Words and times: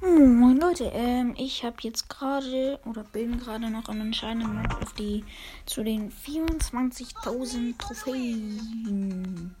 Moin 0.00 0.60
Leute, 0.60 0.92
ähm, 0.94 1.34
ich 1.36 1.64
habe 1.64 1.78
jetzt 1.80 2.08
gerade 2.08 2.78
oder 2.84 3.02
bin 3.02 3.36
gerade 3.36 3.68
noch 3.68 3.88
am 3.88 4.00
entscheidenden 4.00 4.64
auf 4.70 4.92
die 4.92 5.24
zu 5.66 5.82
den 5.82 6.12
24.000 6.12 7.76
Trophäen. 7.78 9.56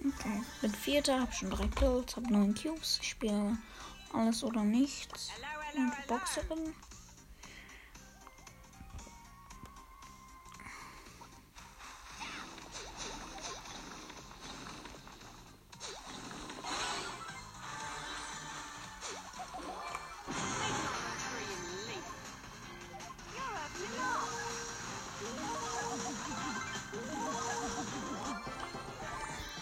Okay, 0.00 0.42
bin 0.60 0.74
Vierter, 0.74 1.20
habe 1.20 1.32
schon 1.32 1.48
drei 1.48 1.66
Kills, 1.68 2.14
habe 2.14 2.30
neun 2.30 2.54
Cubes, 2.54 2.98
ich 3.00 3.08
spiele 3.08 3.56
alles 4.12 4.44
oder 4.44 4.62
nichts 4.64 5.30
und. 5.74 5.92
Boxerin. 6.06 6.74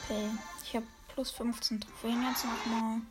Okay, 0.08 0.30
ich 0.64 0.74
habe 0.74 0.86
plus 1.12 1.30
15 1.32 1.82
Trophäen 1.82 2.22
jetzt 2.22 2.46
nochmal. 2.46 3.02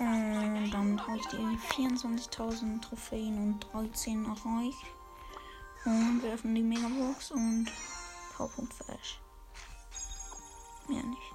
Und 0.00 0.70
damit 0.72 1.06
habe 1.06 1.18
ich 1.18 1.26
die 1.28 1.36
24.000 1.36 2.80
Trophäen 2.80 3.38
und 3.38 3.60
13 3.72 4.24
erreicht. 4.24 4.86
Und 5.84 6.20
wir 6.20 6.32
öffnen 6.32 6.56
die 6.56 6.62
Megabox 6.62 7.30
und 7.30 7.68
Powerpunkt 8.36 8.74
für 8.74 8.88
Ash. 8.88 9.20
Mehr 10.88 11.04
nicht. 11.04 11.34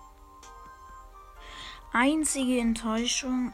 Einzige 1.94 2.60
Enttäuschung. 2.60 3.54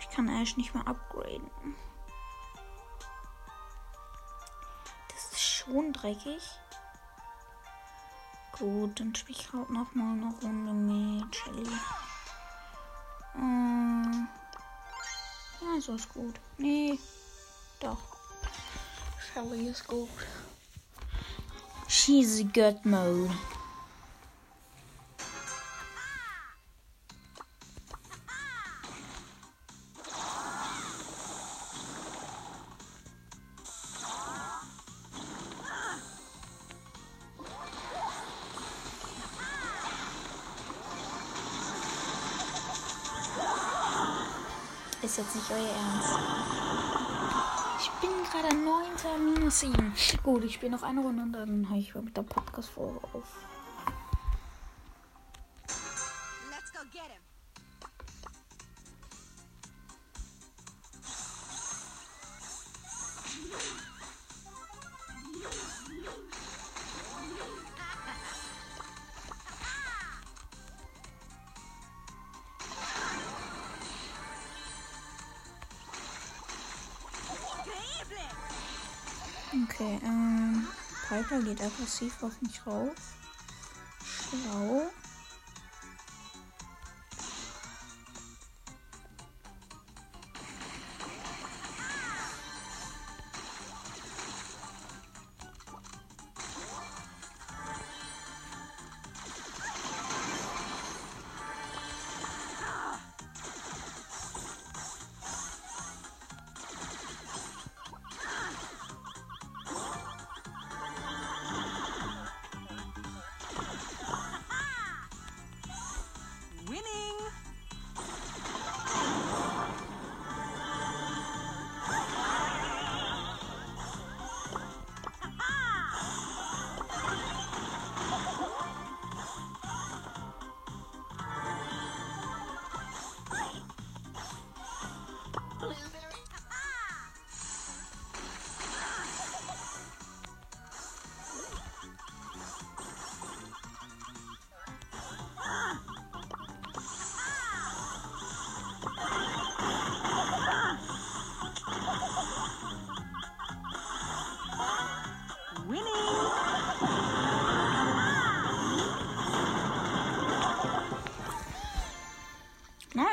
Ich 0.00 0.08
kann 0.08 0.26
Ash 0.28 0.56
nicht 0.56 0.72
mehr 0.74 0.88
upgraden. 0.88 1.50
Das 5.08 5.32
ist 5.32 5.42
schon 5.42 5.92
dreckig. 5.92 6.42
Gut, 8.62 9.00
dann 9.00 9.12
spiele 9.12 9.40
ich 9.40 9.52
halt 9.52 9.70
noch 9.70 9.92
mal 9.92 10.12
eine 10.12 10.32
Runde 10.40 10.72
mit 10.72 11.34
Shelly. 11.34 11.66
Ähm, 13.34 14.28
ja, 15.60 15.80
so 15.80 15.96
ist 15.96 16.08
gut. 16.14 16.36
Nee, 16.58 16.96
doch. 17.80 17.98
Shelly 19.18 19.66
ist 19.66 19.84
gut. 19.88 20.08
She's 21.88 22.44
good 22.54 22.84
mode. 22.84 23.34
Ist 45.02 45.18
jetzt 45.18 45.34
nicht 45.34 45.50
euer 45.50 45.58
Ernst. 45.58 46.16
Ich 47.80 47.90
bin 48.00 48.10
gerade 48.30 48.54
9. 48.54 49.34
minus 49.34 49.58
7. 49.58 49.92
Gut, 50.22 50.44
ich 50.44 50.54
spiele 50.54 50.70
noch 50.70 50.84
eine 50.84 51.00
Runde 51.00 51.22
und 51.22 51.32
dann 51.32 51.68
habe 51.68 51.80
ich 51.80 51.92
mit 51.96 52.16
der 52.16 52.22
Podcast-Folge 52.22 53.00
auf. 53.12 53.24
Okay, 79.64 80.00
ähm. 80.04 80.66
Piper 81.08 81.42
geht 81.42 81.60
aggressiv 81.60 82.22
auf 82.22 82.40
mich 82.40 82.66
rauf. 82.66 82.94
Schlau. 84.02 84.82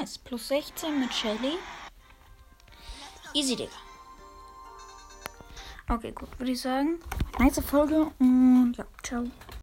Nice. 0.09 0.17
Plus 0.17 0.47
16 0.47 0.99
mit 0.99 1.13
Shelly. 1.13 1.57
Easy, 3.33 3.55
Digga. 3.55 3.71
Okay, 5.87 6.11
gut, 6.11 6.29
würde 6.39 6.51
ich 6.51 6.61
sagen. 6.61 6.99
Nice 7.37 7.61
Folge 7.61 8.11
und 8.19 8.73
ja, 8.77 8.85
ciao. 9.03 9.25